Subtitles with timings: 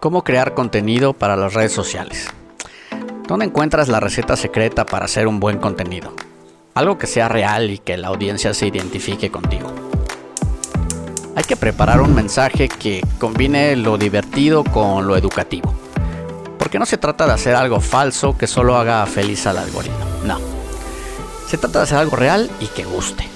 [0.00, 2.28] ¿Cómo crear contenido para las redes sociales?
[3.26, 6.14] ¿Dónde encuentras la receta secreta para hacer un buen contenido?
[6.74, 9.72] Algo que sea real y que la audiencia se identifique contigo.
[11.34, 15.74] Hay que preparar un mensaje que combine lo divertido con lo educativo.
[16.60, 20.06] Porque no se trata de hacer algo falso que solo haga feliz al algoritmo.
[20.22, 20.38] No.
[21.48, 23.26] Se trata de hacer algo real y que guste.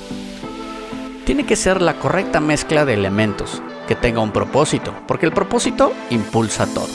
[1.27, 5.93] Tiene que ser la correcta mezcla de elementos que tenga un propósito, porque el propósito
[6.11, 6.89] impulsa todo.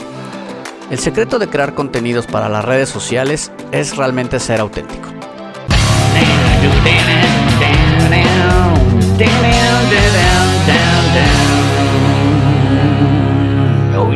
[0.90, 5.10] El secreto de crear contenidos para las redes sociales es realmente ser auténtico.
[13.98, 14.10] Oh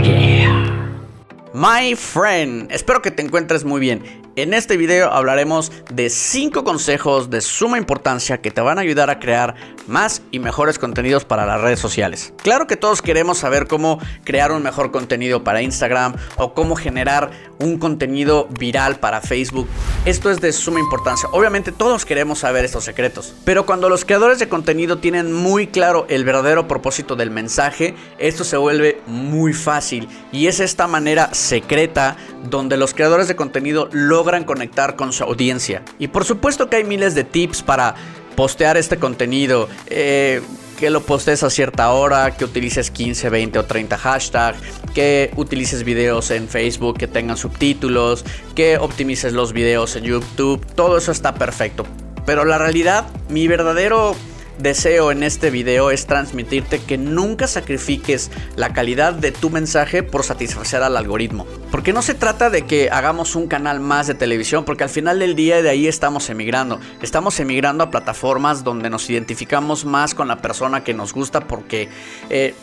[1.53, 4.03] My friend, espero que te encuentres muy bien.
[4.37, 9.09] En este video hablaremos de 5 consejos de suma importancia que te van a ayudar
[9.09, 9.55] a crear
[9.87, 12.33] más y mejores contenidos para las redes sociales.
[12.41, 17.31] Claro que todos queremos saber cómo crear un mejor contenido para Instagram o cómo generar
[17.59, 19.67] un contenido viral para Facebook.
[20.05, 21.27] Esto es de suma importancia.
[21.33, 26.05] Obviamente todos queremos saber estos secretos, pero cuando los creadores de contenido tienen muy claro
[26.07, 32.15] el verdadero propósito del mensaje, esto se vuelve muy fácil y es esta manera secreta
[32.49, 35.83] donde los creadores de contenido logran conectar con su audiencia.
[35.99, 37.95] Y por supuesto que hay miles de tips para
[38.35, 39.67] postear este contenido.
[39.87, 40.41] Eh,
[40.81, 44.57] que lo postes a cierta hora, que utilices 15, 20 o 30 hashtags,
[44.95, 50.97] que utilices videos en Facebook que tengan subtítulos, que optimices los videos en YouTube, todo
[50.97, 51.85] eso está perfecto.
[52.25, 54.15] Pero la realidad, mi verdadero
[54.61, 60.23] deseo en este video es transmitirte que nunca sacrifiques la calidad de tu mensaje por
[60.23, 61.45] satisfacer al algoritmo.
[61.71, 65.19] Porque no se trata de que hagamos un canal más de televisión, porque al final
[65.19, 66.79] del día de ahí estamos emigrando.
[67.01, 71.89] Estamos emigrando a plataformas donde nos identificamos más con la persona que nos gusta porque...
[72.29, 72.53] Eh,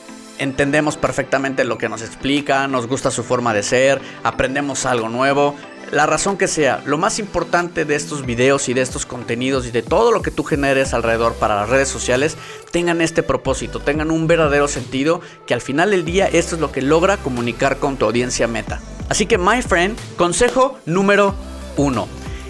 [0.41, 5.57] entendemos perfectamente lo que nos explica, nos gusta su forma de ser, aprendemos algo nuevo
[5.93, 9.71] la razón que sea, lo más importante de estos videos y de estos contenidos y
[9.71, 12.37] de todo lo que tú generes alrededor para las redes sociales
[12.71, 16.73] tengan este propósito, tengan un verdadero sentido, que al final del día esto es lo
[16.73, 18.81] que logra comunicar con tu audiencia meta.
[19.09, 21.35] Así que, my friend, consejo número
[21.77, 22.09] uno.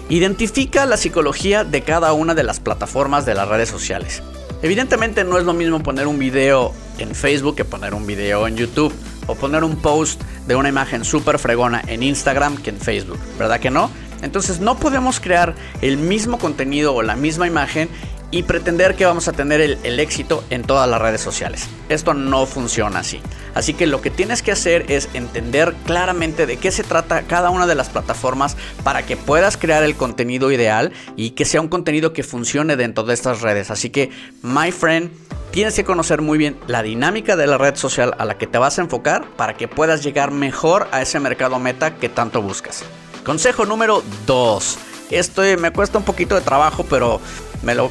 [0.09, 4.23] Identifica la psicología de cada una de las plataformas de las redes sociales.
[4.61, 8.57] Evidentemente no es lo mismo poner un video en Facebook que poner un video en
[8.57, 8.93] YouTube
[9.29, 13.59] o poner un post de una imagen súper fregona en Instagram que en Facebook, ¿verdad
[13.59, 13.89] que no?
[14.21, 17.89] Entonces no podemos crear el mismo contenido o la misma imagen
[18.31, 21.67] y pretender que vamos a tener el, éxito en todas las redes sociales.
[21.89, 23.21] Esto no funciona así.
[23.55, 27.49] Así que lo que tienes que hacer es entender claramente de qué se trata cada
[27.49, 31.69] una de las plataformas para que puedas crear el contenido ideal y que sea un
[31.69, 33.71] contenido que funcione dentro de estas redes.
[33.71, 34.11] Así que,
[34.43, 35.11] my friend,
[35.51, 38.57] tienes que conocer muy bien la dinámica de la red social a la que te
[38.57, 42.83] vas a enfocar para que puedas llegar mejor a ese mercado meta que tanto buscas.
[43.23, 44.77] Consejo número 2.
[45.11, 47.19] Esto me cuesta un poquito de trabajo, pero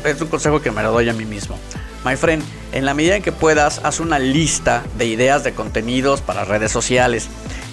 [0.04, 1.58] es un consejo que me lo doy a mí mismo.
[2.04, 6.20] My friend, en la medida en que puedas, haz una lista de ideas de contenidos
[6.20, 7.28] para redes sociales.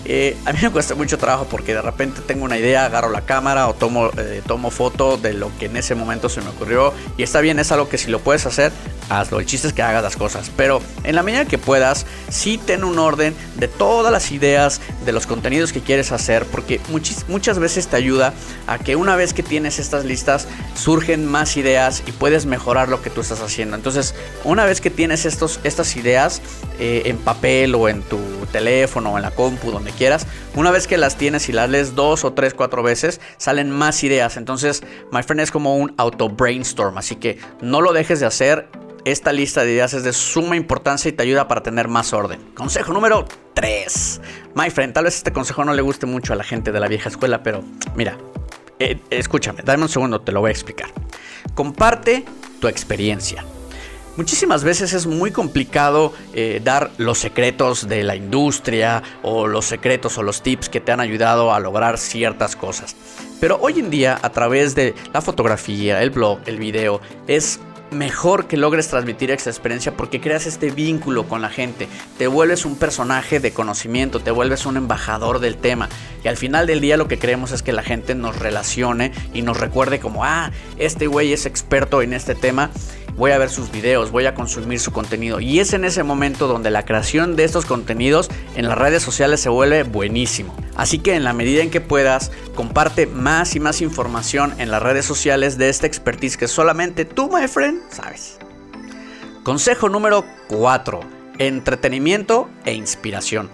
[0.07, 3.21] Eh, a mí me cuesta mucho trabajo porque de repente tengo una idea, agarro la
[3.21, 6.93] cámara o tomo, eh, tomo foto de lo que en ese momento se me ocurrió.
[7.17, 8.71] Y está bien, es algo que si lo puedes hacer,
[9.09, 9.39] hazlo.
[9.39, 10.51] El chiste es que hagas las cosas.
[10.55, 15.11] Pero en la medida que puedas, sí ten un orden de todas las ideas, de
[15.11, 16.45] los contenidos que quieres hacer.
[16.45, 16.79] Porque
[17.27, 18.33] muchas veces te ayuda
[18.67, 23.01] a que una vez que tienes estas listas, surgen más ideas y puedes mejorar lo
[23.01, 23.75] que tú estás haciendo.
[23.75, 26.41] Entonces, una vez que tienes estos, estas ideas
[26.79, 28.19] eh, en papel o en tu
[28.51, 30.27] teléfono o en la compu, donde quieras.
[30.55, 34.03] Una vez que las tienes y las lees dos o tres, cuatro veces, salen más
[34.03, 34.37] ideas.
[34.37, 36.97] Entonces, my friend es como un auto brainstorm.
[36.97, 38.67] Así que no lo dejes de hacer.
[39.05, 42.39] Esta lista de ideas es de suma importancia y te ayuda para tener más orden.
[42.55, 44.21] Consejo número 3.
[44.55, 46.87] My friend, tal vez este consejo no le guste mucho a la gente de la
[46.87, 47.63] vieja escuela, pero
[47.95, 48.17] mira,
[48.79, 50.89] eh, escúchame, dame un segundo, te lo voy a explicar.
[51.53, 52.25] Comparte
[52.59, 53.45] tu experiencia.
[54.17, 60.17] Muchísimas veces es muy complicado eh, dar los secretos de la industria o los secretos
[60.17, 62.95] o los tips que te han ayudado a lograr ciertas cosas.
[63.41, 67.59] Pero hoy en día a través de la fotografía, el blog, el video, es
[67.91, 71.87] mejor que logres transmitir esa experiencia porque creas este vínculo con la gente,
[72.17, 75.89] te vuelves un personaje de conocimiento, te vuelves un embajador del tema
[76.23, 79.41] y al final del día lo que queremos es que la gente nos relacione y
[79.41, 82.71] nos recuerde como, ah, este güey es experto en este tema
[83.17, 85.39] voy a ver sus videos, voy a consumir su contenido.
[85.39, 89.39] Y es en ese momento donde la creación de estos contenidos en las redes sociales
[89.39, 90.53] se vuelve buenísimo.
[90.75, 94.83] Así que en la medida en que puedas, comparte más y más información en las
[94.83, 98.37] redes sociales de esta expertise que solamente tú, my friend, sabes.
[99.43, 100.99] Consejo número 4.
[101.37, 103.49] Entretenimiento e inspiración.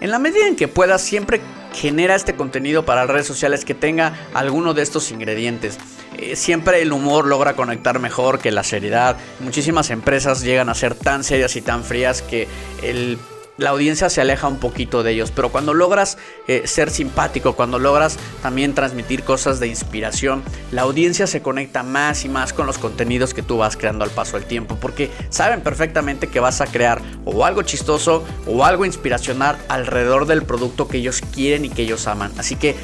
[0.00, 1.40] En la medida en que puedas, siempre
[1.74, 5.78] genera este contenido para redes sociales que tenga alguno de estos ingredientes.
[6.18, 9.16] Eh, siempre el humor logra conectar mejor que la seriedad.
[9.40, 12.48] Muchísimas empresas llegan a ser tan serias y tan frías que
[12.82, 13.18] el
[13.58, 15.30] la audiencia se aleja un poquito de ellos.
[15.30, 16.18] Pero cuando logras
[16.48, 22.24] eh, ser simpático, cuando logras también transmitir cosas de inspiración, la audiencia se conecta más
[22.24, 24.76] y más con los contenidos que tú vas creando al paso del tiempo.
[24.80, 30.42] Porque saben perfectamente que vas a crear o algo chistoso o algo inspiracional alrededor del
[30.42, 32.32] producto que ellos quieren y que ellos aman.
[32.38, 32.74] Así que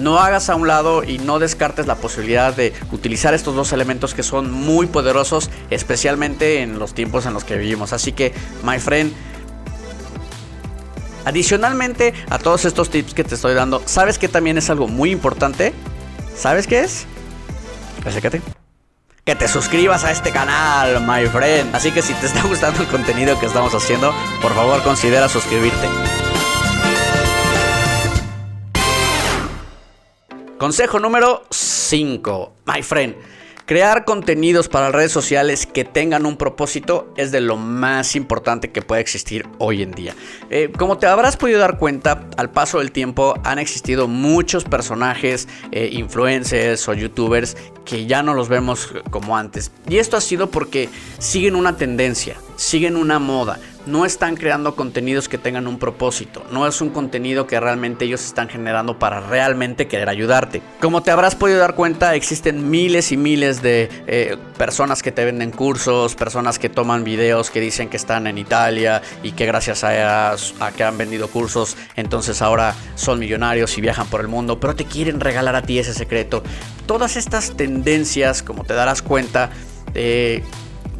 [0.00, 4.14] no hagas a un lado y no descartes la posibilidad de utilizar estos dos elementos
[4.14, 7.92] que son muy poderosos, especialmente en los tiempos en los que vivimos.
[7.92, 8.32] Así que,
[8.64, 9.12] my friend,
[11.24, 15.10] Adicionalmente a todos estos tips que te estoy dando, ¿sabes que también es algo muy
[15.10, 15.72] importante?
[16.36, 17.06] ¿Sabes qué es?
[18.04, 18.42] Acércate.
[19.24, 21.74] Que te suscribas a este canal, my friend.
[21.74, 25.88] Así que si te está gustando el contenido que estamos haciendo, por favor considera suscribirte.
[30.58, 33.14] Consejo número 5, my friend.
[33.72, 38.82] Crear contenidos para redes sociales que tengan un propósito es de lo más importante que
[38.82, 40.14] puede existir hoy en día.
[40.50, 45.48] Eh, como te habrás podido dar cuenta, al paso del tiempo han existido muchos personajes,
[45.70, 49.70] eh, influencers o youtubers que ya no los vemos como antes.
[49.88, 55.28] Y esto ha sido porque siguen una tendencia, siguen una moda no están creando contenidos
[55.28, 59.86] que tengan un propósito, no es un contenido que realmente ellos están generando para realmente
[59.86, 60.62] querer ayudarte.
[60.80, 65.24] Como te habrás podido dar cuenta, existen miles y miles de eh, personas que te
[65.24, 69.84] venden cursos, personas que toman videos que dicen que están en Italia y que gracias
[69.84, 74.60] a, a que han vendido cursos, entonces ahora son millonarios y viajan por el mundo,
[74.60, 76.42] pero te quieren regalar a ti ese secreto.
[76.86, 79.50] Todas estas tendencias, como te darás cuenta,
[79.94, 80.42] eh,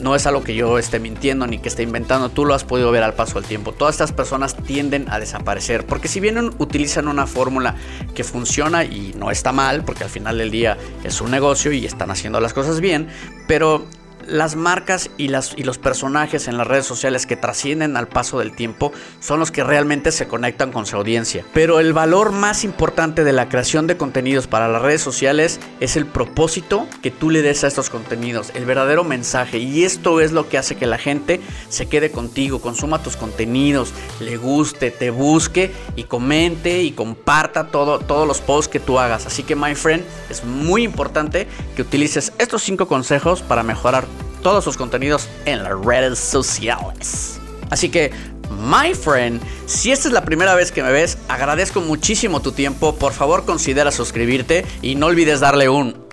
[0.02, 2.90] no es algo que yo esté mintiendo ni que esté inventando, tú lo has podido
[2.90, 3.72] ver al paso del tiempo.
[3.72, 7.76] Todas estas personas tienden a desaparecer porque si bien utilizan una fórmula
[8.14, 11.86] que funciona y no está mal, porque al final del día es un negocio y
[11.86, 13.08] están haciendo las cosas bien,
[13.46, 13.86] pero
[14.26, 18.38] las marcas y, las, y los personajes en las redes sociales que trascienden al paso
[18.38, 21.44] del tiempo son los que realmente se conectan con su audiencia.
[21.52, 25.96] Pero el valor más importante de la creación de contenidos para las redes sociales es
[25.96, 29.58] el propósito que tú le des a estos contenidos, el verdadero mensaje.
[29.58, 33.92] Y esto es lo que hace que la gente se quede contigo, consuma tus contenidos,
[34.20, 39.26] le guste, te busque y comente y comparta todo, todos los posts que tú hagas.
[39.26, 41.46] Así que, my friend, es muy importante
[41.76, 44.06] que utilices estos cinco consejos para mejorar
[44.42, 47.40] todos sus contenidos en las redes sociales.
[47.70, 48.10] Así que,
[48.50, 52.94] my friend, si esta es la primera vez que me ves, agradezco muchísimo tu tiempo.
[52.96, 56.06] Por favor, considera suscribirte y no olvides darle un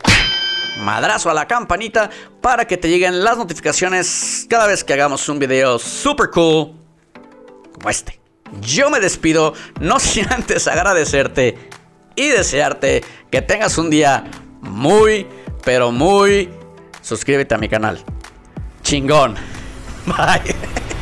[0.79, 2.09] madrazo a la campanita
[2.41, 6.73] para que te lleguen las notificaciones cada vez que hagamos un video super cool
[7.73, 8.19] como este.
[8.61, 11.57] Yo me despido, no sin antes agradecerte
[12.15, 14.23] y desearte que tengas un día
[14.61, 15.27] muy,
[15.63, 16.49] pero muy...
[17.01, 18.03] Suscríbete a mi canal.
[18.89, 19.35] Chingón.
[20.07, 20.55] Bye.